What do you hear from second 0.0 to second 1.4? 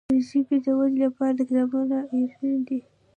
د ژبي د ودي لپاره